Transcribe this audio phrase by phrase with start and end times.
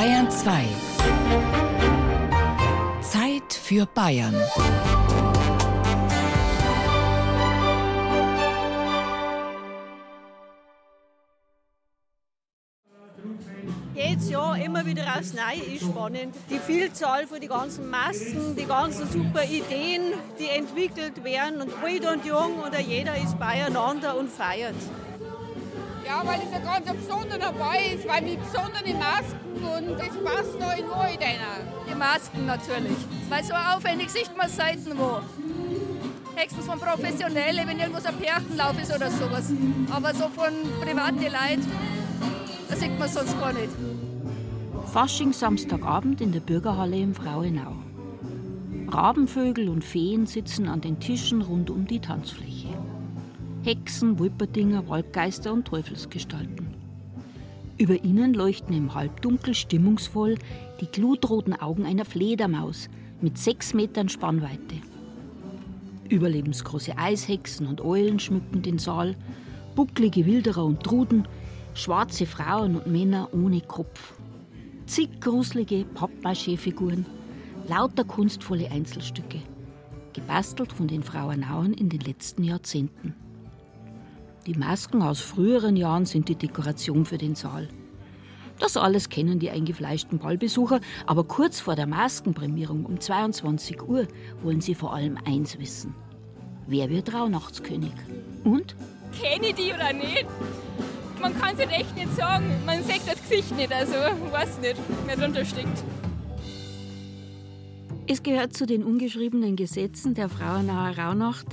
[0.00, 0.64] Bayern 2.
[3.02, 4.34] Zeit für Bayern.
[13.94, 16.34] jedes Jahr immer wieder aufs Neue ist spannend.
[16.48, 22.06] Die Vielzahl von den ganzen Masken, die ganzen super Ideen, die entwickelt werden und alt
[22.06, 24.76] und jung oder jeder ist beieinander und feiert.
[26.10, 30.56] Ja, weil es ein ganz besonderer dabei ist, weil mit besonderen Masken und das passt
[30.58, 35.20] da in wo Die Masken natürlich, weil so aufwendig sieht man selten wo.
[36.34, 39.52] Höchstens von Professionellen, wenn irgendwas ein Perchenlauf ist oder sowas.
[39.92, 41.70] Aber so von privaten Leuten,
[42.68, 43.70] das sieht man sonst gar nicht.
[44.92, 47.76] Fasching Samstagabend in der Bürgerhalle im Frauenau.
[48.88, 52.79] Rabenvögel und Feen sitzen an den Tischen rund um die Tanzfläche.
[53.62, 56.74] Hexen, Wipperdinger, Waldgeister und Teufelsgestalten.
[57.78, 60.36] Über ihnen leuchten im Halbdunkel stimmungsvoll
[60.80, 62.88] die glutroten Augen einer Fledermaus
[63.20, 64.76] mit sechs Metern Spannweite.
[66.08, 69.16] Überlebensgroße Eishexen und Eulen schmücken den Saal,
[69.74, 71.28] bucklige Wilderer und Truden,
[71.74, 74.14] schwarze Frauen und Männer ohne Kopf
[74.90, 77.06] zig gruselige Pappmaché-Figuren,
[77.68, 79.38] lauter kunstvolle Einzelstücke,
[80.12, 83.14] gebastelt von den Frauenauern in den letzten Jahrzehnten.
[84.46, 87.68] Die Masken aus früheren Jahren sind die Dekoration für den Saal.
[88.58, 94.06] Das alles kennen die eingefleischten Ballbesucher, aber kurz vor der Maskenprämierung um 22 Uhr
[94.42, 95.94] wollen sie vor allem eins wissen.
[96.66, 97.92] Wer wird Rauhnachtskönig?
[98.44, 98.76] Und?
[99.20, 100.26] Kenne ich die oder nicht?
[101.20, 102.44] man kann es halt echt nicht sagen.
[102.64, 103.92] Man sieht das Gesicht nicht, also
[104.30, 105.84] weiß nicht, wer drunter steckt.
[108.06, 111.46] Es gehört zu den ungeschriebenen Gesetzen der Frauenaher Rauhnacht,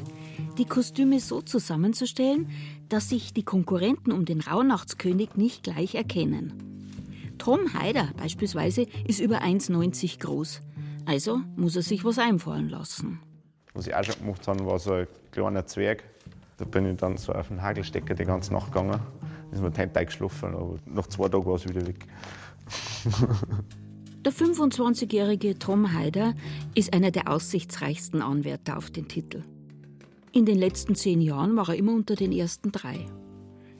[0.58, 2.50] die Kostüme so zusammenzustellen,
[2.89, 6.53] dass sich die Konkurrenten um den Rauhnachtskönig nicht gleich erkennen.
[7.38, 10.61] Tom Haider beispielsweise ist über 1,90 groß.
[11.05, 13.19] Also muss er sich was einfallen lassen.
[13.73, 16.03] Was ich auch schon gemacht habe, war so ein kleiner Zwerg.
[16.57, 19.00] Da bin ich dann so auf den Hagelstecker die ganze Nacht gegangen
[19.51, 22.06] ist mir Teil geschlafen, aber nach zwei Tagen war es wieder weg.
[24.25, 26.34] Der 25-jährige Tom Haider
[26.75, 29.44] ist einer der aussichtsreichsten Anwärter auf den Titel.
[30.34, 33.06] In den letzten zehn Jahren war er immer unter den ersten drei.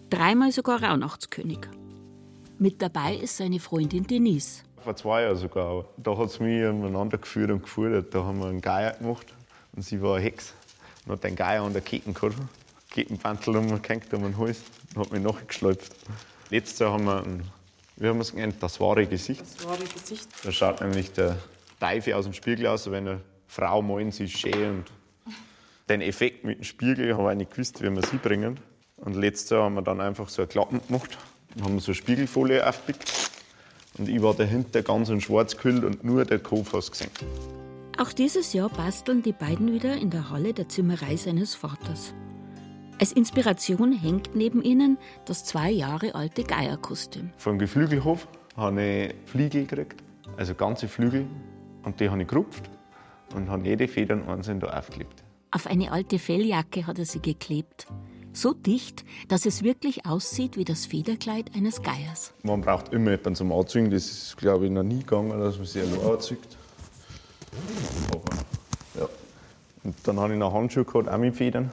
[0.10, 1.60] Dreimal sogar Rauhnachtskönig.
[2.58, 4.64] Mit dabei ist seine Freundin Denise.
[4.78, 5.86] Vor zwei Jahren sogar.
[5.98, 8.16] Da hat es mich aneinander geführt und gefordert.
[8.16, 9.28] Da haben wir einen Geier gemacht
[9.76, 10.54] und sie war eine Hex.
[11.06, 12.36] Und hat den Geier an der Ketten gehabt.
[12.90, 14.62] Kettenpantel umgehängt um den Hals
[14.96, 15.94] und hat mich nachgeschleift.
[16.50, 17.44] Letztes Jahr haben wir, ein,
[17.98, 19.42] wie haben wir es genannt, das wahre Gesicht.
[19.42, 20.28] Das wahre Gesicht.
[20.44, 21.38] Da schaut nämlich der
[21.80, 24.78] Teufel aus dem Spiegel aus, wenn eine Frau malen, sie ist schön.
[24.78, 24.86] Und
[25.90, 28.60] den Effekt mit dem Spiegel habe ich nicht gewusst, wie wir sie bringen.
[28.98, 31.18] Und letztes Jahr haben wir dann einfach so eine Klappen gemacht
[31.56, 33.32] und haben so eine Spiegelfolie aufgepickt.
[33.98, 37.12] Und ich war dahinter ganz in schwarz gehüllt und nur der Kopf hast gesehen.
[37.98, 42.14] Auch dieses Jahr basteln die beiden wieder in der Halle der Zimmerei seines Vaters.
[43.00, 47.32] Als Inspiration hängt neben ihnen das zwei Jahre alte Geierkostüm.
[47.38, 50.04] Vom Geflügelhof habe ich Fliegel gekriegt,
[50.36, 51.26] also ganze Flügel.
[51.84, 52.70] Und die habe ich gerupft
[53.36, 55.24] und habe jede Federn einzeln da aufgeklebt.
[55.50, 57.88] Auf eine alte Felljacke hat er sie geklebt.
[58.34, 62.34] So dicht, dass es wirklich aussieht wie das Federkleid eines Geiers.
[62.44, 63.90] Man braucht immer jemanden zum Anziehen.
[63.90, 66.40] Das ist, glaube ich, noch nie gegangen, dass man sich allein anzieht.
[68.96, 69.08] ja.
[69.84, 71.72] Und dann habe ich noch Handschuhe gehabt, auch mit Federn.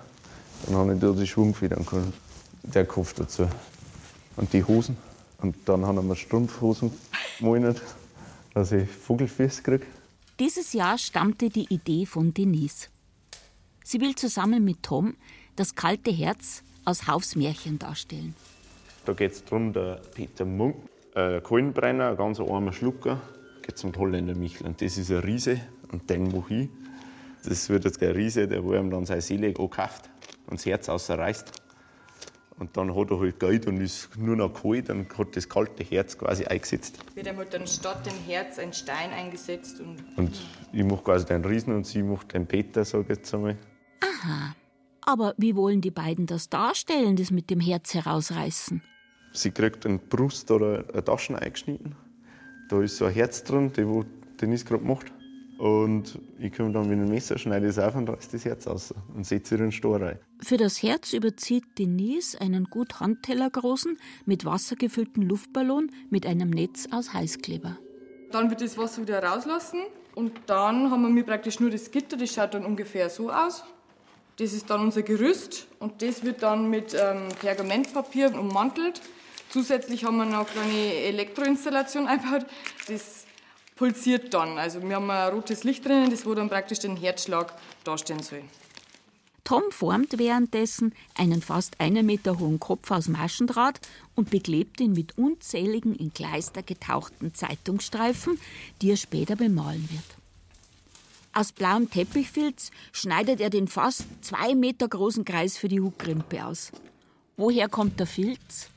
[0.67, 2.13] Dann habe ich da die Schwungfedern gehabt.
[2.63, 3.47] Der Kopf dazu.
[4.37, 4.97] Und die Hosen.
[5.39, 6.91] Und dann haben wir Strumpfhosen
[7.39, 7.83] gemalt,
[8.55, 9.85] dass ich Vogelfies kriege.
[10.41, 12.89] Dieses Jahr stammte die Idee von Denise.
[13.87, 15.15] Sie will zusammen mit Tom
[15.57, 18.35] das kalte Herz aus Haufsmärchen darstellen.
[19.05, 20.77] Da geht es darum, der Peter Munk,
[21.15, 23.21] ein Kohlenbrenner, ein ganz armer Schlucker,
[23.61, 24.67] geht zum Holländer Michel.
[24.67, 25.61] Und das ist ein Riese
[25.93, 26.69] und den mache ich.
[27.45, 30.09] Das wird jetzt ein Riese, der wo ihm dann seine Seele gekauft
[30.47, 31.53] und das Herz außerreißt.
[32.59, 35.85] Und dann hat er halt Geld und ist nur noch kalt und hat das kalte
[35.85, 36.99] Herz quasi eingesetzt.
[37.15, 39.81] Wird einmal dann statt dem Herz ein Stein eingesetzt.
[39.81, 40.41] Und, und
[40.73, 43.59] ich mache quasi den Riesen und sie macht den Peter, sage ich jetzt einmal.
[44.25, 44.55] Aha.
[45.03, 48.83] Aber wie wollen die beiden das darstellen, das mit dem Herz herausreißen?
[49.33, 51.95] Sie kriegt eine Brust oder eine Taschen eingeschnitten.
[52.71, 53.87] Da ist so ein Herz drin, das
[54.41, 55.13] Denise gerade macht.
[55.59, 58.95] Und ich komme dann mit dem Messer, schneide es auf und reiße das Herz aus
[59.15, 60.19] und setze den Stor rein.
[60.41, 66.51] Für das Herz überzieht Denise einen gut Handteller großen, mit Wasser gefüllten Luftballon mit einem
[66.51, 67.79] Netz aus Heißkleber.
[68.33, 69.81] Dann wird das Wasser wieder rauslassen
[70.15, 73.65] und dann haben wir praktisch nur das Gitter, das schaut dann ungefähr so aus.
[74.37, 79.01] Das ist dann unser Gerüst und das wird dann mit ähm, Pergamentpapier ummantelt
[79.55, 82.45] Zusätzlich haben wir noch eine kleine Elektroinstallation eingebaut.
[82.89, 83.25] Das
[83.77, 84.59] pulsiert dann.
[84.59, 87.55] Also wir haben ein rotes Licht drinnen, das wo dann praktisch den Herzschlag
[87.85, 88.43] darstellen soll.
[89.45, 93.79] Tom formt währenddessen einen fast einen Meter hohen Kopf aus Maschendraht
[94.17, 98.41] und beklebt ihn mit unzähligen in Kleister getauchten Zeitungsstreifen,
[98.83, 100.24] die er später bemalen wird.
[101.37, 106.71] Aus blauem Teppichfilz schneidet er den fast zwei Meter großen Kreis für die Huckrimpe aus.
[107.37, 108.69] Woher kommt der Filz?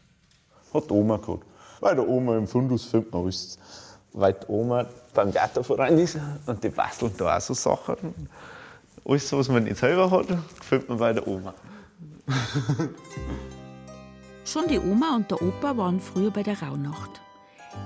[0.73, 1.45] Hat die Oma gehabt.
[1.79, 3.59] Weil der Oma im Fundus findet man alles.
[4.13, 6.17] Weil die Oma beim Theaterverein ist
[6.47, 8.27] und die basteln da auch so Sachen.
[9.05, 10.25] Alles, was man nicht selber hat,
[10.63, 11.53] findet man bei der Oma.
[14.43, 17.21] Schon die Oma und der Opa waren früher bei der Rauhnacht.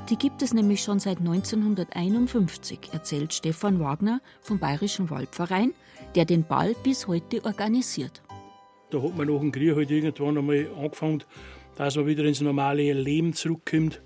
[0.10, 5.74] Die gibt es nämlich schon seit 1951, erzählt Stefan Wagner vom Bayerischen Waldverein,
[6.16, 8.22] der den Ball bis heute organisiert.
[8.90, 11.24] Da hat man nach dem Krieg halt irgendwann einmal angefangen,
[11.78, 14.02] dass man wieder ins normale Leben zurückkommt.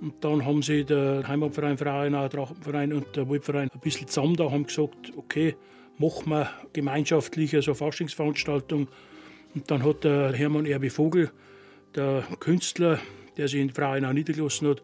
[0.00, 4.50] Und dann haben sie der Heimatverein Frauenau, Drachenverein und der Waldverein ein bisschen zusammen da
[4.50, 5.56] haben gesagt, okay,
[5.98, 8.88] machen wir gemeinschaftlich eine Faschingsveranstaltung.
[9.54, 11.30] Und dann hat der Hermann Erbe Vogel,
[11.94, 12.98] der Künstler,
[13.36, 14.82] der sich in Frauenau niedergelassen hat,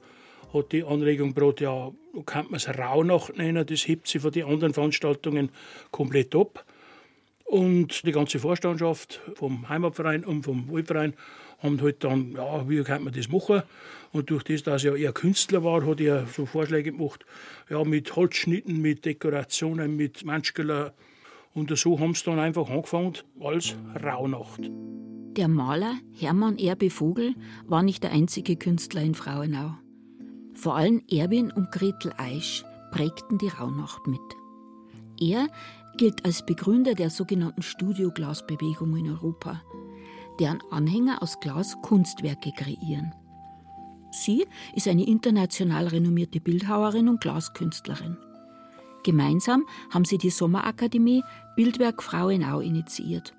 [0.56, 1.92] hat die Anregung gebracht, ja,
[2.24, 5.50] kann man es Rauhnacht nennen, das hebt sich von den anderen Veranstaltungen
[5.90, 6.64] komplett ab.
[7.44, 11.14] Und die ganze Vorstandschaft vom Heimatverein und vom Waldverein
[11.58, 13.62] haben halt dann, ja, wie kann man das machen?
[14.12, 17.24] Und durch das, dass er eher Künstler war, hat er so Vorschläge gemacht,
[17.70, 20.92] ja, mit Holzschnitten, mit Dekorationen, mit Manschkeller.
[21.54, 24.70] Und so haben sie dann einfach angefangen als Rauhnacht.
[25.36, 27.34] Der Maler Hermann Erbe Vogel
[27.66, 29.74] war nicht der einzige Künstler in Frauenau.
[30.56, 34.20] Vor allem Erwin und Gretel Eisch prägten die Rauhnacht mit.
[35.20, 35.48] Er
[35.98, 39.62] gilt als Begründer der sogenannten Studioglasbewegung in Europa,
[40.40, 43.14] deren Anhänger aus Glas Kunstwerke kreieren.
[44.10, 48.16] Sie ist eine international renommierte Bildhauerin und Glaskünstlerin.
[49.04, 51.22] Gemeinsam haben sie die Sommerakademie
[51.54, 53.34] Bildwerk Frauenau initiiert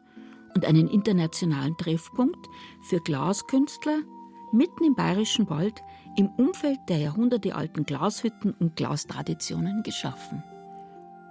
[0.55, 2.47] und einen internationalen Treffpunkt
[2.81, 3.99] für Glaskünstler
[4.51, 5.81] mitten im bayerischen Wald
[6.17, 10.43] im Umfeld der jahrhundertealten Glashütten und Glastraditionen geschaffen.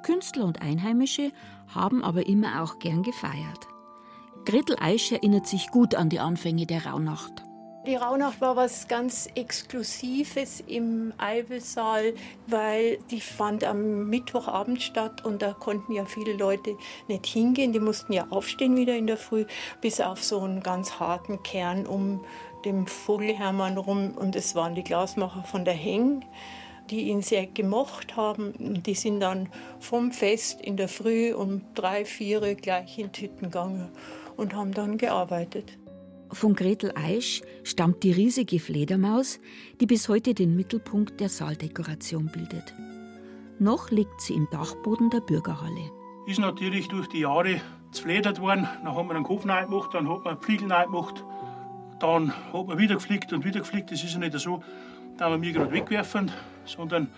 [0.03, 1.33] Künstler und Einheimische
[1.75, 3.67] haben aber immer auch gern gefeiert.
[4.45, 7.43] Gretel Eisch erinnert sich gut an die Anfänge der Rauhnacht.
[7.87, 12.15] Die Rauhnacht war was ganz Exklusives im Eibelsaal,
[12.49, 17.73] weil die fand am Mittwochabend statt und da konnten ja viele Leute nicht hingehen.
[17.73, 19.47] Die mussten ja aufstehen wieder in der Früh,
[19.81, 22.25] bis auf so einen ganz harten Kern um
[22.67, 24.13] dem Vogelhermann rum.
[24.17, 26.25] Und es waren die Glasmacher von der Heng,
[26.91, 28.53] die ihn sehr gemocht haben.
[28.53, 29.49] Und die sind dann
[29.79, 33.91] vom Fest in der Früh um drei, vier gleich in Tüten gegangen
[34.37, 35.79] und haben dann gearbeitet.
[36.33, 39.39] Von Gretel Eisch stammt die riesige Fledermaus,
[39.81, 42.75] die bis heute den Mittelpunkt der Saaldekoration bildet.
[43.61, 45.93] Noch liegt sie im Dachboden der Bürgerhalle.
[46.27, 47.61] Ist natürlich durch die Jahre
[47.93, 48.69] zerfledert worden.
[48.83, 51.25] Dann haben wir einen Kopf neu gemacht, dann hat man Fliegel neu gemacht.
[52.01, 53.91] Dann hat man wieder geflickt und wieder geflickt.
[53.91, 54.63] Das ist ja nicht so,
[55.19, 56.31] dass wir gerade wegwerfen,
[56.65, 57.09] sondern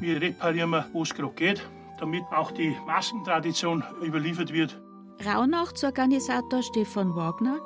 [0.00, 1.62] wir reparieren, wo es gerade geht,
[2.00, 4.80] damit auch die Maskentradition überliefert wird.
[5.24, 7.58] Rauhnachtsorganisator Stefan Wagner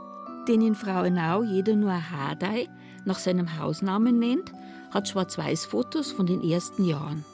[0.47, 2.69] den in Frauenau jeder nur Hadei
[3.05, 4.53] nach seinem Hausnamen nennt,
[4.91, 7.25] hat Schwarz-Weiß-Fotos von den ersten Jahren.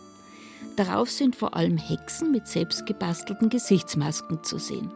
[0.77, 4.91] Darauf sind vor allem Hexen mit selbstgebastelten Gesichtsmasken zu sehen.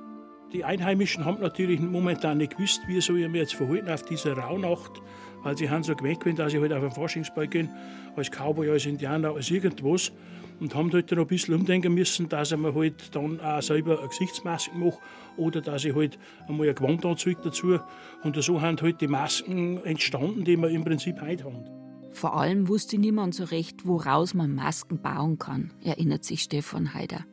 [0.56, 4.38] Die Einheimischen haben natürlich momentan nicht gewusst, wie soll ich mir jetzt verhalten auf dieser
[4.38, 5.02] Rauhnacht,
[5.42, 7.68] weil sie haben so gewöhnt, dass sie halt auf den Faschingsball gehen,
[8.16, 10.12] als Cowboy, als Indianer, als irgendwas
[10.58, 13.98] und haben halt dann ein bisschen umdenken müssen, dass ich mir halt dann auch selber
[13.98, 14.98] eine Gesichtsmaske mache
[15.36, 17.78] oder dass ich halt einmal ein Gewand anziehe dazu.
[18.22, 21.66] Und so haben halt die Masken entstanden, die wir im Prinzip heute haben.
[22.12, 27.26] Vor allem wusste niemand so recht, woraus man Masken bauen kann, erinnert sich Stefan Haider.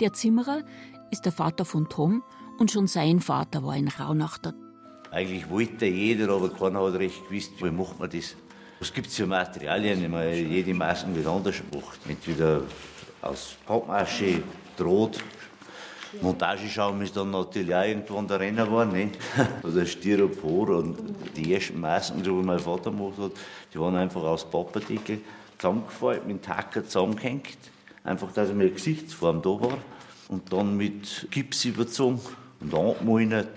[0.00, 0.62] Der Zimmerer
[1.10, 2.22] ist der Vater von Tom
[2.58, 4.54] und schon sein Vater war ein Rauhnachter.
[5.10, 8.36] Eigentlich wollte jeder, aber keiner hat recht gewusst, wie macht man das.
[8.78, 10.02] Was gibt es für Materialien?
[10.02, 11.98] Ich meine, jede Maske wird anders gemacht.
[12.06, 12.62] Entweder
[13.22, 14.42] aus Pappmasche,
[14.76, 15.18] Draht.
[16.22, 18.92] Montageschaum ist dann natürlich auch irgendwann der Renner geworden.
[18.92, 19.10] Ne?
[19.62, 20.68] Oder Styropor.
[20.78, 20.96] Und
[21.36, 23.32] die ersten Masken, die mein Vater gemacht hat,
[23.72, 25.20] die waren einfach aus Pappardeckel
[25.58, 27.58] zusammengefallen, mit dem Hacker zusammengehängt.
[28.04, 29.78] Einfach, dass meine Gesichtsform da war.
[30.28, 32.20] Und dann mit Gips überzogen
[32.60, 33.48] und angemalt.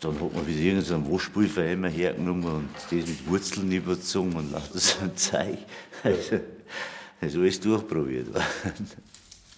[0.00, 4.78] Dann hat man wieder irgendeinen Waschpulver immer hergenommen und das mit Wurzeln überzogen und lauter
[4.78, 5.58] so ein Zeug.
[6.04, 6.38] Also,
[7.20, 8.28] das ist alles durchprobiert.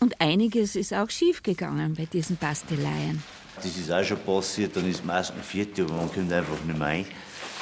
[0.00, 3.22] Und einiges ist auch schiefgegangen bei diesen Basteleien.
[3.56, 6.86] Das ist auch schon passiert, dann ist meistens vierte, aber man kommt einfach nicht mehr
[6.86, 7.04] rein.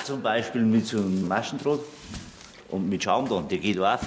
[0.04, 1.80] zum Beispiel mit so einem Maschendraht
[2.68, 4.00] und mit Schaum dann, der geht auf.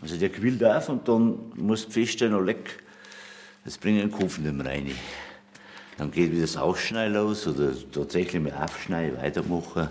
[0.00, 2.81] Also der quillt auf und dann musst du feststellen, leck,
[3.78, 4.90] bringt den Kopf nicht mehr rein.
[5.98, 9.88] Dann geht wieder das Ausschneiden los oder tatsächlich mal aufschneiden, weitermachen.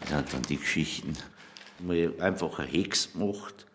[0.00, 1.14] Das sind dann die Geschichten.
[1.80, 3.66] Mal einfach eine Hex gemacht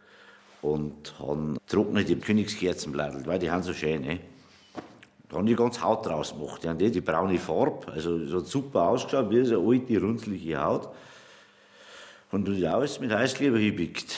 [0.62, 4.02] und haben trocknete Königskerzenblätter, weil die haben so schön.
[4.02, 4.20] Ne?
[5.30, 6.64] Da haben die ganz Haut draus gemacht.
[6.64, 10.02] Die haben die, die braune Farbe, also so hat super ausgeschaut, wie so eine alte,
[10.02, 10.90] runzliche Haut.
[12.32, 14.16] Und du alles mit Heißkleber hingepickt.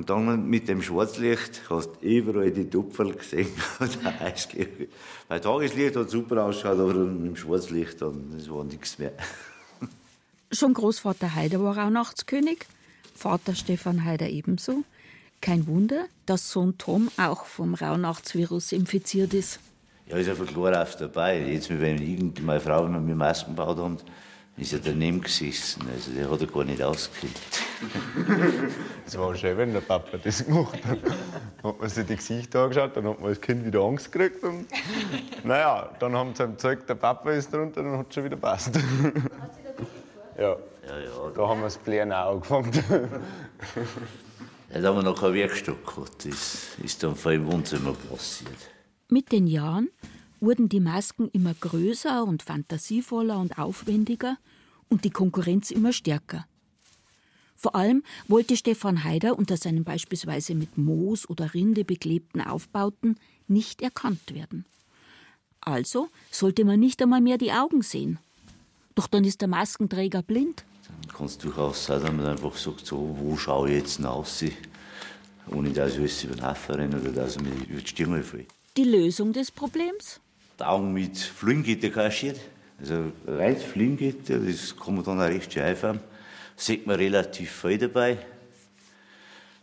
[0.00, 4.14] Und dann mit dem Schwarzlicht hast du überall die Tupferl gesehen oder.
[5.28, 9.12] Bei Tageslicht hat es super ausgeschaut, aber mit dem Schwarzlicht dann, das war nichts mehr.
[10.52, 12.60] Schon Großvater Heider war auch Nachtskönig,
[13.14, 14.84] Vater Stefan Heider ebenso.
[15.42, 19.60] Kein Wunder, dass Sohn Tom auch vom Rauhnachtsvirus infiziert ist.
[20.08, 21.42] Ja, ist einfach klar auf dabei.
[21.46, 23.98] Jetzt, wenn irgendeine Frau, mit Masken gebaut haben,
[24.56, 25.82] ist er daneben gesessen.
[25.94, 27.59] Also der hat er gar nicht ausgekriegt.
[29.06, 30.98] Es war schön, wenn der Papa das gemacht hat.
[31.02, 34.42] Dann hat man sich die Gesichter angeschaut, dann hat man das Kind wieder Angst gekriegt.
[34.44, 34.66] Und,
[35.44, 38.36] naja, dann haben sie ihm gezeigt, der Papa ist drunter, dann hat es schon wieder
[38.36, 38.78] passt.
[40.38, 40.56] Ja.
[40.88, 41.30] Ja, ja.
[41.34, 42.72] Da haben wir das Plären auch angefangen.
[44.72, 46.24] Dann haben wir noch kein Werkstock gehabt.
[46.24, 48.56] Das ist dann vor im Wohnzimmer passiert.
[49.08, 49.90] Mit den Jahren
[50.40, 54.36] wurden die Masken immer größer und fantasievoller und aufwendiger
[54.88, 56.46] und die Konkurrenz immer stärker.
[57.62, 63.82] Vor allem wollte Stefan Haider unter seinen beispielsweise mit Moos oder Rinde beklebten Aufbauten nicht
[63.82, 64.64] erkannt werden.
[65.60, 68.18] Also sollte man nicht einmal mehr die Augen sehen.
[68.94, 70.64] Doch dann ist der Maskenträger blind.
[71.02, 74.42] Dann kann es durchaus sein, dass man einfach sagt, so, wo schaue ich jetzt raus,
[75.50, 78.22] ohne dass ich alles über den Haufen renne oder dass ich mich über die Stirn
[78.22, 78.46] falle.
[78.78, 80.18] Die Lösung des Problems?
[80.58, 82.40] Die Augen mit Flügengitter kaschiert.
[82.80, 86.00] Also rein Flügengitter, das kann man dann auch recht schön einfahren.
[86.60, 88.18] Sieht man relativ viel dabei.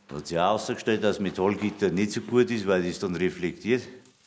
[0.07, 3.83] Da hat sich auch herausgestellt, dass Metallgitter nicht so gut ist, weil das dann reflektiert.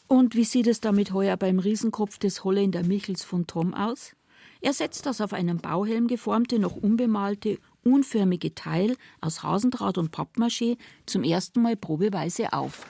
[0.07, 4.15] Und wie sieht es damit heuer beim Riesenkopf des Holländer Michels von Tom aus?
[4.61, 10.79] Er setzt das auf einem Bauhelm geformte, noch unbemalte, unförmige Teil aus Hasendraht und Pappmaché
[11.07, 12.87] zum ersten Mal probeweise auf.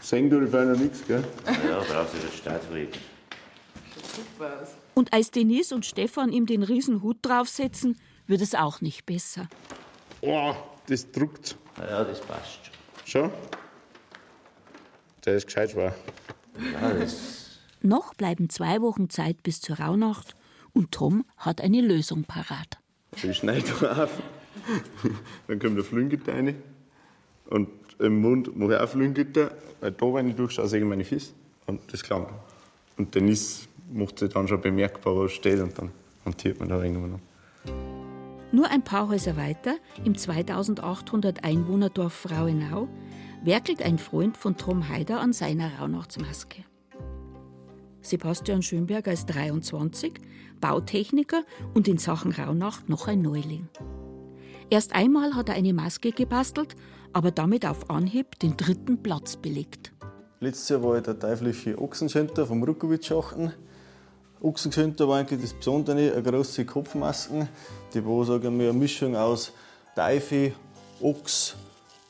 [0.00, 1.22] Sehen du dabei noch nichts, gell?
[1.68, 2.98] Ja, brauchst du das Startweg.
[4.14, 4.68] Super aus.
[4.94, 9.48] Und als Denise und Stefan ihm den Riesenhut draufsetzen, wird es auch nicht besser.
[10.20, 10.54] Oh,
[10.86, 11.56] das druckt.
[11.78, 12.70] Ja, das passt
[13.04, 13.30] schon.
[13.30, 13.30] Schon?
[15.24, 15.94] Der ist gescheit schwer.
[16.72, 20.36] Ja, das Noch bleiben zwei Wochen Zeit bis zur Rauhnacht
[20.72, 22.78] und Tom hat eine Lösung parat.
[23.16, 24.10] Ich schneide auf.
[25.46, 26.62] Dann kommt der Flügengitter rein.
[27.46, 29.52] Und im Mund mache ich auch Flügengitter.
[29.80, 31.32] Weil da, wenn ich durchschaue, sehe ich meine Füße.
[31.66, 32.28] Und das klang.
[32.96, 35.60] Und dann ist, macht sich dann schon bemerkbar, wo es steht.
[35.60, 35.90] Und dann
[36.24, 37.20] hantiert man da irgendwann noch.
[38.52, 42.86] Nur ein paar Häuser weiter, im 2800 Einwohnerdorf Frauenau,
[43.42, 46.64] werkelt ein Freund von Tom Haider an seiner Rauhnachtsmaske.
[48.02, 50.20] Sebastian Schönberger ist 23,
[50.60, 53.68] Bautechniker und in Sachen Rauhnacht noch ein Neuling.
[54.68, 56.74] Erst einmal hat er eine Maske gebastelt,
[57.14, 59.92] aber damit auf Anhieb den dritten Platz belegt.
[60.40, 63.52] Letztes Jahr war ich der teuflische Ochsenschenter vom Rukowitz-Schachten.
[64.42, 67.48] Ochsenschenter war eigentlich das Besondere, eine große Kopfmasken,
[67.94, 69.52] die war, sagen wir, eine Mischung aus
[69.94, 70.52] Teufel,
[71.00, 71.54] Ochs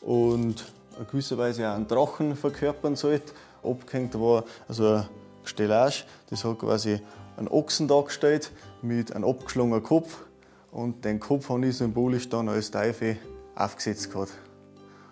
[0.00, 0.64] und
[0.98, 3.32] in gewisser Weise auch einen Drachen verkörpern sollte.
[3.62, 5.08] Abgehängt war also ein
[5.44, 7.00] Stellage, das hat quasi
[7.36, 10.24] einen Ochsen dargestellt mit einem abgeschlagenen Kopf
[10.70, 13.18] und den Kopf habe ich symbolisch dann als Teufel
[13.54, 14.32] aufgesetzt gehabt.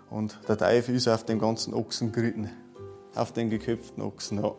[0.09, 2.51] Und der Teufel ist auf den ganzen Ochsen geritten,
[3.15, 4.43] auf den geköpften Ochsen.
[4.43, 4.55] Ja.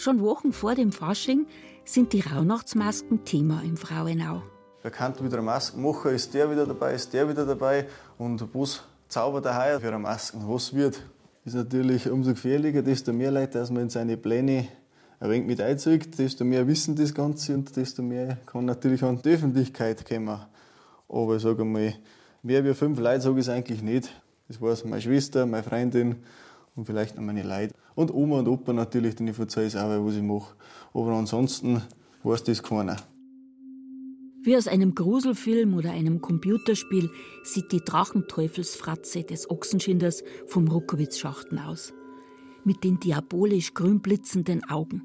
[0.00, 1.44] Schon Wochen vor dem Fasching
[1.84, 4.42] sind die Rauhnachtsmasken Thema im Frauenau.
[4.80, 6.14] Wer kann wieder eine machen?
[6.14, 6.94] Ist der wieder dabei?
[6.94, 7.86] Ist der wieder dabei?
[8.16, 10.38] Und was zaubert er heuer für eine Maske?
[10.46, 11.02] Was wird?
[11.44, 14.68] Ist natürlich umso gefährlicher, desto mehr Leute, dass man in seine Pläne
[15.18, 19.20] ein wenig mit einzieht, desto mehr wissen das Ganze und desto mehr kann natürlich an
[19.20, 20.40] die Öffentlichkeit kommen.
[21.10, 21.92] Aber ich sage mal,
[22.42, 24.10] mehr wie fünf Leute sage ich es eigentlich nicht.
[24.48, 26.24] Das war meine Schwester, meine Freundin
[26.74, 27.74] und vielleicht noch meine Leute.
[28.00, 30.54] Und Oma und Opa natürlich, denn ich verzeihe es auch, was ich mache.
[30.94, 31.82] Aber ansonsten
[32.22, 32.96] weiß das keiner.
[34.42, 37.10] Wie aus einem Gruselfilm oder einem Computerspiel
[37.44, 41.92] sieht die Drachenteufelsfratze des Ochsenschinders vom Ruckowitz-Schachten aus.
[42.64, 45.02] Mit den diabolisch grün blitzenden Augen.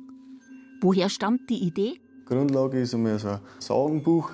[0.79, 1.99] Woher stammt die Idee?
[2.25, 4.31] Grundlage ist einmal so ein Sagenbuch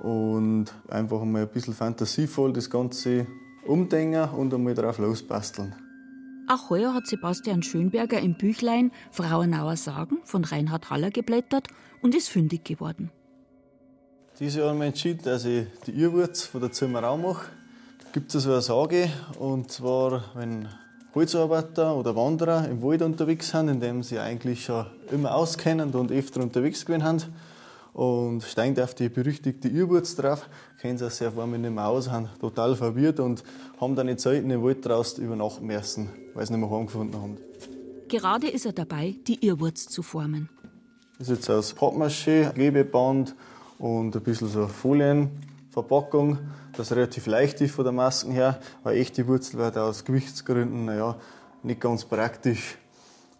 [0.00, 3.26] und einfach einmal ein bisschen fantasievoll das Ganze
[3.66, 5.74] umdenken und einmal drauf losbasteln.
[6.50, 11.68] Auch heuer hat Sebastian Schönberger im Büchlein Frauenauer Sagen von Reinhard Haller geblättert
[12.02, 13.12] und ist fündig geworden.
[14.40, 17.46] Dieses Jahr haben wir entschieden, dass ich die Irrwurz von der Zimmerau mache.
[18.02, 20.66] Da gibt es so eine Sage, und zwar, wenn
[21.14, 26.10] Holzarbeiter oder Wanderer im Wald unterwegs sind, in dem sie eigentlich schon immer auskennen und
[26.10, 27.22] öfter unterwegs gewesen haben,
[27.92, 30.48] und steigen auf die berüchtigte Irrwurz drauf,
[30.80, 33.42] kennen sie sich auf einmal nicht mehr aus, haben total verwirrt und
[33.80, 37.38] haben dann nicht selten im Wald draußen übernachten müssen, weil sie nicht mehr heimgefunden haben.
[38.08, 40.48] Gerade ist er dabei, die Irrwurz zu formen.
[41.18, 43.34] Das ist jetzt aus Pappmaché, Klebeband
[43.78, 46.38] und ein bisschen so Folienverpackung,
[46.76, 51.16] das relativ leicht ist von der Masken her, weil echte Wurzel wird aus Gewichtsgründen naja,
[51.62, 52.78] nicht ganz praktisch.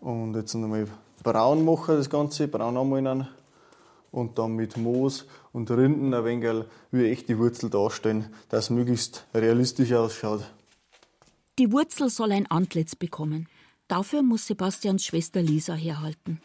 [0.00, 0.86] Und jetzt nochmal
[1.22, 3.26] braun machen, das Ganze, braun anmalen
[4.10, 8.70] und dann mit Moos und Rinden ein wenig wie echt die Wurzel darstellen, dass es
[8.70, 10.50] möglichst realistisch ausschaut.
[11.58, 13.48] Die Wurzel soll ein Antlitz bekommen.
[13.88, 16.40] Dafür muss Sebastians Schwester Lisa herhalten.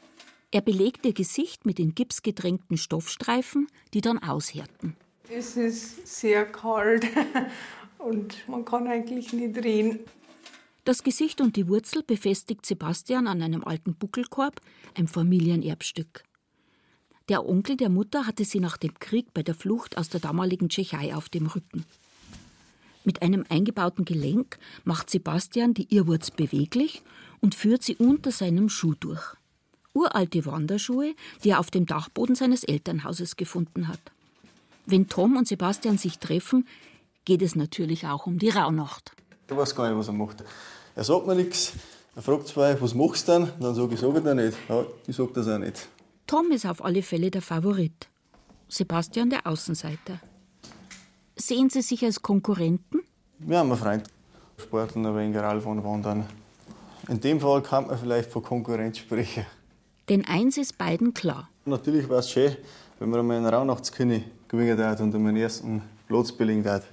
[0.51, 4.95] Er belegt ihr Gesicht mit den gipsgedrängten Stoffstreifen, die dann aushärten.
[5.29, 7.05] Es ist sehr kalt
[7.98, 10.00] und man kann eigentlich nicht drehen.
[10.86, 14.62] Das Gesicht und die Wurzel befestigt Sebastian an einem alten Buckelkorb,
[14.93, 16.24] ein Familienerbstück.
[17.27, 20.70] Der Onkel der Mutter hatte sie nach dem Krieg bei der Flucht aus der damaligen
[20.70, 21.84] Tschechei auf dem Rücken.
[23.03, 27.01] Mit einem eingebauten Gelenk macht Sebastian die Irrwurz beweglich
[27.41, 29.24] und führt sie unter seinem Schuh durch.
[29.94, 34.00] Uralte Wanderschuhe, die er auf dem Dachboden seines Elternhauses gefunden hat.
[34.86, 36.67] Wenn Tom und Sebastian sich treffen,
[37.24, 39.13] geht es natürlich auch um die Rauhnacht.
[39.50, 40.44] Ich weiß gar nicht, was er macht.
[40.96, 41.74] Er sagt mir nichts.
[42.15, 43.50] Er fragt zwei, was machst du denn?
[43.60, 44.58] Dann sage ich, sage ich nicht.
[44.70, 45.88] Ja, ich sage das auch nicht.
[46.27, 48.10] Tom ist auf alle Fälle der Favorit.
[48.67, 50.20] Sebastian der Außenseiter.
[51.36, 53.01] Sehen Sie sich als Konkurrenten?
[53.38, 54.10] Wir haben einen Freund.
[54.58, 56.25] Sporteln ein wenig von Wandern.
[57.10, 59.46] In dem Fall kann man vielleicht von Konkurrenz sprechen.
[60.10, 61.48] Denn eins ist beiden klar.
[61.65, 62.55] Natürlich wäre es schön,
[62.98, 66.86] wenn man einmal einen Rauhnachtskönig gewinnen und meinen ersten Platz belegen hat.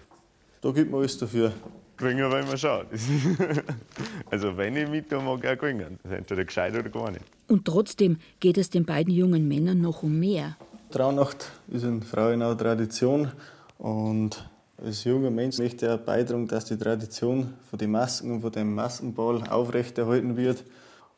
[0.60, 1.54] Da gibt man alles dafür.
[2.02, 2.86] Gewinnen wollen wir schon.
[4.30, 5.98] also wenn ich mit, dann mag ich auch gewinnen.
[6.02, 7.24] Das ist entweder gescheit oder gar nicht.
[7.48, 10.56] Und trotzdem geht es den beiden jungen Männern noch um mehr.
[10.90, 13.30] Traunacht ist in Frauenau Tradition
[13.78, 14.48] und
[14.84, 18.50] als junger Mensch möchte ich auch beitragen, dass die Tradition von den Masken und von
[18.50, 20.64] dem Maskenball aufrechterhalten wird.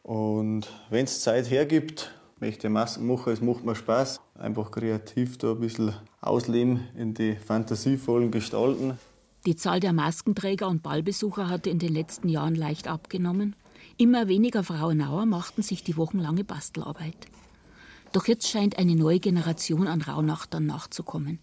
[0.03, 4.20] Und wenn es Zeit hergibt, möchte ich Masken machen, es macht mir Spaß.
[4.38, 8.99] Einfach kreativ da ein bisschen ausleben in die fantasievollen Gestalten.
[9.46, 13.54] Die Zahl der Maskenträger und Ballbesucher hatte in den letzten Jahren leicht abgenommen.
[13.98, 17.16] Immer weniger Frauenauer machten sich die wochenlange Bastelarbeit.
[18.12, 21.40] Doch jetzt scheint eine neue Generation an Rauhnachtern nachzukommen.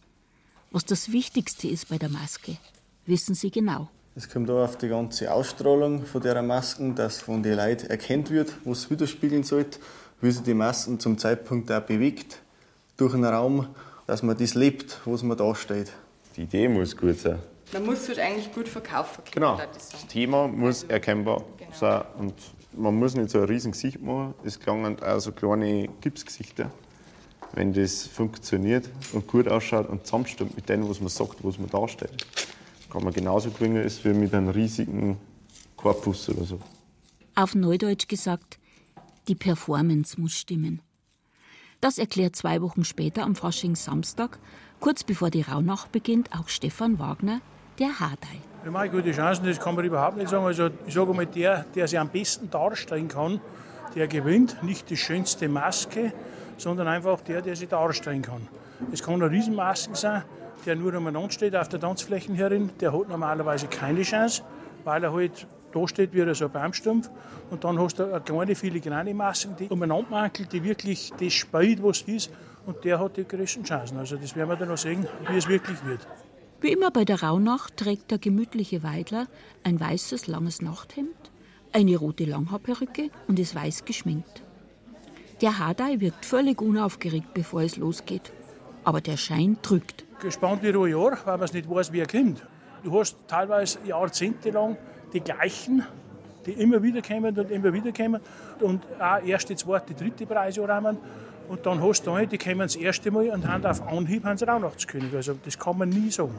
[0.71, 2.57] Was das Wichtigste ist bei der Maske,
[3.05, 3.89] wissen Sie genau.
[4.15, 8.31] Es kommt auch auf die ganze Ausstrahlung von der Masken, dass von den Leuten erkannt
[8.31, 9.79] wird, was es widerspiegeln sollte,
[10.21, 12.41] wie sich die Masken zum Zeitpunkt auch bewegt
[12.97, 13.67] durch den Raum,
[14.07, 15.93] dass man das lebt, was man da steht.
[16.35, 17.39] Die Idee muss gut sein.
[17.73, 19.33] Man muss es halt eigentlich gut verkaufen können.
[19.33, 19.57] Genau.
[19.57, 21.71] Das Thema muss erkennbar genau.
[21.73, 22.03] sein.
[22.17, 22.33] Und
[22.75, 24.33] man muss nicht so ein riesen Gesicht machen.
[24.43, 26.71] Es klangen auch so kleine Gipsgesichter.
[27.53, 31.69] Wenn das funktioniert und gut ausschaut und zusammenstimmt mit dem, was man sagt, was man
[31.69, 32.25] darstellt,
[32.89, 35.17] kann man genauso gewinnen als wie mit einem riesigen
[35.75, 36.59] Korpus oder so.
[37.35, 38.57] Auf Neudeutsch gesagt,
[39.27, 40.81] die Performance muss stimmen.
[41.81, 44.39] Das erklärt zwei Wochen später am Faschingssamstag,
[44.79, 47.41] kurz bevor die Rauhnacht beginnt, auch Stefan Wagner,
[47.79, 48.39] der Hardai.
[48.63, 50.45] Ja, meine gute Chancen, das kann man überhaupt nicht sagen.
[50.45, 53.41] Also, ich sage mal, der, der sich am besten darstellen kann,
[53.95, 54.61] der gewinnt.
[54.63, 56.13] Nicht die schönste Maske,
[56.57, 58.47] sondern einfach der, der sich darstellen kann.
[58.91, 60.23] Es kann eine Riesenmasken sein,
[60.65, 64.43] der nur umeinander steht auf der Tanzfläche herin, der hat normalerweise keine Chance,
[64.83, 67.09] weil er halt da steht wie so ein Baumstumpf.
[67.49, 71.81] Und dann hast du eine kleine, filigrane Masken, die umeinander mankelt, die wirklich das spielt,
[71.81, 72.31] was es ist.
[72.65, 73.97] Und der hat die größten Chancen.
[73.97, 76.05] Also das werden wir dann noch sehen, wie es wirklich wird.
[76.61, 79.25] Wie immer bei der Rauhnacht trägt der gemütliche Weidler
[79.63, 81.31] ein weißes, langes Nachthemd,
[81.73, 84.43] eine rote Langhaarperücke und ist weiß geschminkt.
[85.41, 88.31] Der Hadai wirkt völlig unaufgeregt, bevor es losgeht.
[88.83, 90.05] Aber der Schein drückt.
[90.19, 92.45] Gespannt wie ein Jahr, weil man es nicht weiß, wie er kommt.
[92.83, 94.77] Du hast teilweise jahrzehntelang
[95.13, 95.83] die gleichen,
[96.45, 98.21] die immer wieder kommen und immer wieder kommen.
[98.59, 100.97] Und auch erste, zweite, dritte Preise rahmen.
[101.51, 104.37] Und dann hast du eine, die kommen das erste Mal und haben auf Anhieb haben
[104.37, 105.13] sie Weihnachtskönig.
[105.13, 106.33] Also das kann man nie sagen.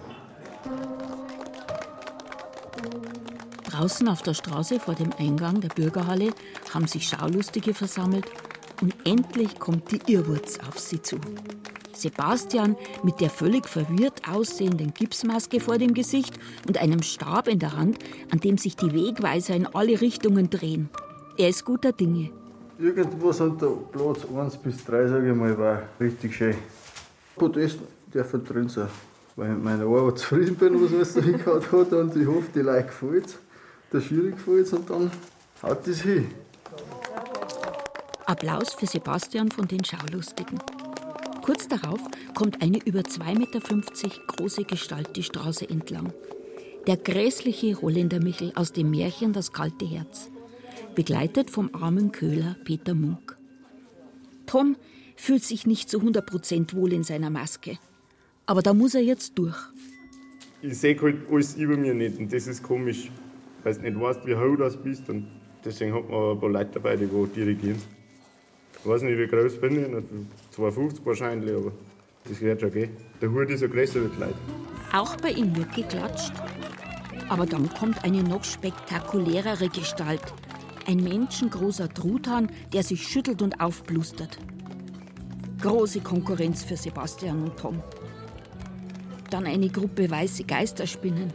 [3.64, 6.32] Draußen auf der Straße vor dem Eingang der Bürgerhalle
[6.72, 8.24] haben sich Schaulustige versammelt
[8.80, 11.18] und endlich kommt die Irrwurz auf sie zu.
[11.92, 17.76] Sebastian mit der völlig verwirrt aussehenden Gipsmaske vor dem Gesicht und einem Stab in der
[17.76, 17.98] Hand,
[18.32, 20.88] an dem sich die Wegweiser in alle Richtungen drehen.
[21.36, 22.30] Er ist guter Dinge.
[22.78, 26.56] Irgendwas unter Platz 1 bis 3, sage ich mal, war richtig schön.
[27.36, 27.78] Podest
[28.12, 28.88] dürfen drin sein.
[29.36, 32.48] Weil ich mit meiner Arbeit zufrieden bin, was alles da hingehauen hat und ich hoffe,
[32.54, 33.38] die Leute gefällt es,
[33.92, 35.10] der Jury gefällt es und dann
[35.62, 36.28] haut das hin.
[38.26, 40.58] Applaus für Sebastian von den Schaulustigen.
[41.42, 42.00] Kurz darauf
[42.34, 43.60] kommt eine über 2,50 Meter
[44.28, 46.12] große Gestalt die Straße entlang.
[46.86, 50.30] Der grässliche Holländer Michel aus dem Märchen Das kalte Herz,
[50.94, 53.36] begleitet vom armen Köhler Peter Munk.
[54.46, 54.76] Tom
[55.16, 57.78] fühlt sich nicht zu 100% wohl in seiner Maske.
[58.46, 59.56] Aber da muss er jetzt durch.
[60.62, 63.10] Ich sehe halt alles über mir nicht und das ist komisch,
[63.62, 65.26] weil du nicht weißt, wie hoch du bist und
[65.64, 67.80] deswegen hat man ein paar Leute dabei, die dirigieren.
[68.80, 71.72] Ich weiß nicht, wie groß bin ich, 2,50 wahrscheinlich, aber
[72.24, 72.90] das wird schon gehen.
[73.20, 74.34] Der Hut ist ja größer als die Leute.
[74.92, 76.32] Auch bei ihm wird geklatscht.
[77.28, 80.34] Aber dann kommt eine noch spektakulärere Gestalt.
[80.86, 84.38] Ein menschengroßer Truthahn, der sich schüttelt und aufblustert.
[85.60, 87.82] Große Konkurrenz für Sebastian und Tom.
[89.30, 91.32] Dann eine Gruppe weiße Geisterspinnen.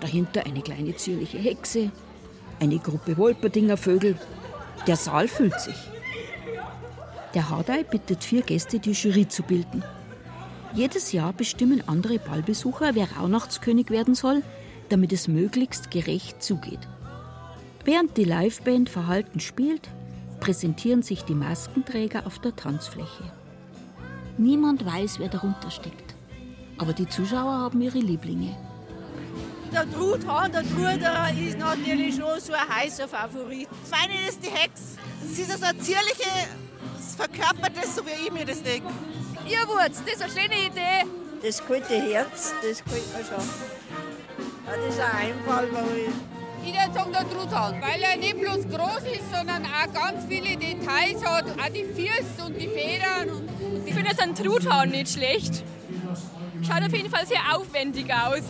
[0.00, 1.90] Dahinter eine kleine zierliche Hexe.
[2.60, 4.16] Eine Gruppe Wolperdinger Vögel.
[4.86, 5.76] Der Saal füllt sich.
[7.34, 9.82] Der Hardai bittet vier Gäste, die Jury zu bilden.
[10.72, 14.42] Jedes Jahr bestimmen andere Ballbesucher, wer Rauhnachtskönig werden soll,
[14.88, 16.80] damit es möglichst gerecht zugeht.
[17.84, 19.90] Während die Liveband verhalten spielt,
[20.40, 23.30] präsentieren sich die Maskenträger auf der Tanzfläche.
[24.38, 26.14] Niemand weiß, wer darunter steckt.
[26.78, 28.56] Aber die Zuschauer haben ihre Lieblinge.
[29.70, 33.68] Der Truthahn, der Truderer ist natürlich schon so ein heißer Favorit.
[33.90, 34.96] Meine ist die Hex.
[35.26, 36.30] Sie ist so eine zierliche,
[37.16, 38.88] verkörpert das so, wie ich mir das denke.
[39.46, 41.10] Ihr Wurz, das ist eine schöne Idee.
[41.42, 43.44] Das kalte Herz, das gefällt mir schon.
[44.66, 46.33] Das ist ein Einfall, weil ich
[46.66, 50.56] ich würde sagen, der Truthahn, weil er nicht bloß groß ist, sondern auch ganz viele
[50.56, 51.44] Details hat.
[51.44, 53.28] Auch die Füße und die Federn.
[53.30, 55.62] Und ich finde jetzt ein Truthahn nicht schlecht.
[56.62, 58.42] Schaut auf jeden Fall sehr aufwendig aus.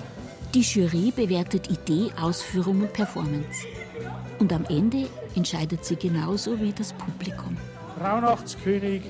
[0.54, 3.66] Die Jury bewertet Idee, Ausführung und Performance.
[4.38, 7.56] Und am Ende entscheidet sie genauso wie das Publikum.
[8.00, 9.02] Rauhnachtskönig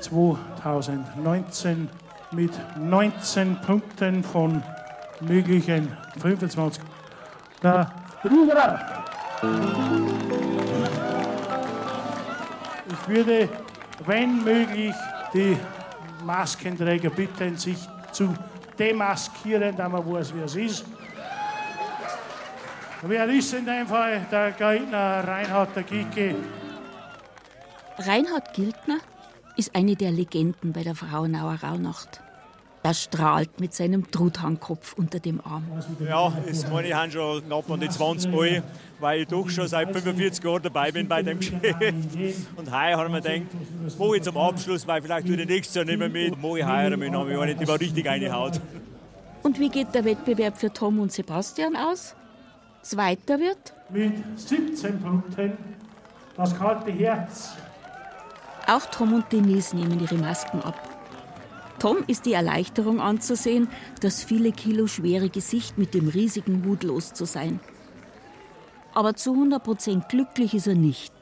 [0.00, 1.88] 2019
[2.32, 4.62] mit 19 Punkten von
[5.20, 6.82] möglichen 25.
[7.62, 8.01] Der Ruderer.
[8.24, 8.30] Ich
[13.08, 13.48] würde,
[14.06, 14.94] wenn möglich,
[15.34, 15.56] die
[16.24, 17.78] Maskenträger bitten, sich
[18.12, 18.32] zu
[18.78, 20.84] demaskieren, damit man weiß, wer es ist.
[23.02, 26.36] Wer ist in dem Fall der Gildner Reinhard der Gicke?
[27.98, 28.98] Reinhard Gildner
[29.56, 32.20] ist eine der Legenden bei der Frauenauer Rauhnacht.
[32.84, 35.64] Er strahlt mit seinem Truthahnkopf unter dem Arm.
[36.00, 38.62] Ja, ich meine, ich habe schon knapp an die 20 Mal,
[38.98, 41.62] weil ich doch schon seit 45 Jahren dabei bin bei dem Geschäft.
[42.56, 43.42] Und heuer habe ich mir gedacht,
[43.98, 46.66] wo ich zum Abschluss, weil vielleicht tue ich nächstes Jahr nicht mehr mit, wo ich
[46.66, 48.60] heuer mit habe, ich nicht immer richtig reinhaut.
[49.44, 52.16] Und wie geht der Wettbewerb für Tom und Sebastian aus?
[52.82, 53.74] Zweiter wird?
[53.90, 55.52] Mit 17 Punkten
[56.36, 57.52] das kalte Herz.
[58.66, 60.91] Auch Tom und Denise nehmen ihre Masken ab.
[61.82, 63.66] Tom ist die Erleichterung anzusehen,
[64.00, 67.58] das viele Kilo schwere Gesicht mit dem riesigen Hut los zu sein.
[68.94, 71.12] Aber zu 100% glücklich ist er nicht.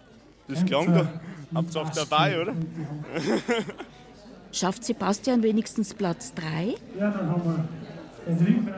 [0.49, 1.07] Das klang doch.
[1.55, 2.53] Hauptsache dabei, oder?
[4.53, 6.75] Schafft Sebastian wenigstens Platz 3?
[6.99, 7.65] Ja, dann haben wir
[8.27, 8.75] den dritten.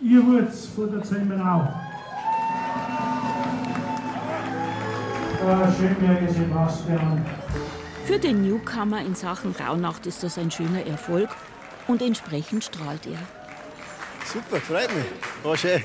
[0.00, 1.72] Ihr Wurz vor der Zemmerau.
[5.44, 5.96] Ah, schön,
[6.32, 7.26] Sebastian.
[8.08, 11.28] Für den Newcomer in Sachen Rauhnacht ist das ein schöner Erfolg
[11.88, 13.18] und entsprechend strahlt er.
[14.24, 15.04] Super, freut mich.
[15.42, 15.82] War schön.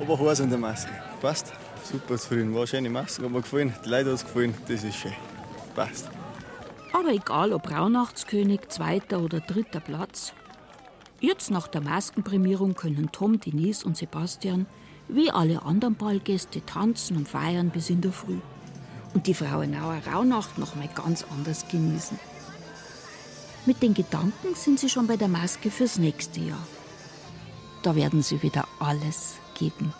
[0.00, 0.90] Aber heiß in der Maske.
[1.20, 1.52] Passt.
[1.84, 2.54] Super zufrieden.
[2.54, 3.74] War schöne Maske, hat mir gefallen.
[3.84, 4.54] Die Leute hat es gefallen.
[4.68, 5.12] Das ist schön.
[5.74, 6.08] Passt.
[6.94, 10.32] Aber egal ob Rauhnachtskönig, zweiter oder dritter Platz,
[11.20, 14.64] jetzt nach der Maskenprämierung können Tom, Denise und Sebastian
[15.08, 18.38] wie alle anderen Ballgäste tanzen und feiern bis in der Früh
[19.14, 22.18] und die Frauenauer Rauhnacht noch mal ganz anders genießen.
[23.66, 26.66] Mit den Gedanken sind sie schon bei der Maske fürs nächste Jahr.
[27.82, 29.92] Da werden sie wieder alles geben.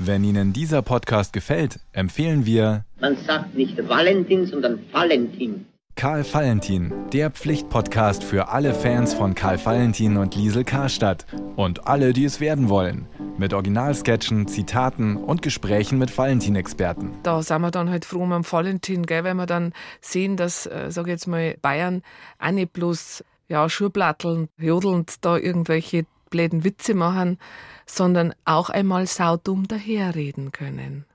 [0.00, 2.84] Wenn Ihnen dieser Podcast gefällt, empfehlen wir.
[3.00, 5.66] Man sagt nicht Valentin, sondern Valentin.
[5.98, 12.12] Karl Valentin, der Pflichtpodcast für alle Fans von Karl Valentin und Liesel Karstadt und alle,
[12.12, 13.08] die es werden wollen.
[13.36, 17.18] Mit Originalsketchen, Zitaten und Gesprächen mit Valentin-Experten.
[17.24, 20.86] Da sind wir dann halt froh um Valentin, gell, weil wir dann sehen, dass, äh,
[20.90, 22.02] sag ich jetzt mal, Bayern
[22.38, 27.40] auch nicht bloß ja, Schurplatteln, jodelnd da irgendwelche bläden Witze machen,
[27.86, 31.06] sondern auch einmal saudumm daherreden können.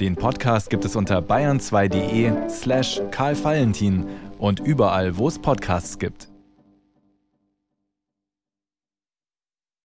[0.00, 4.06] Den Podcast gibt es unter bayern2.de slash Karl Valentin
[4.38, 6.29] und überall, wo es Podcasts gibt.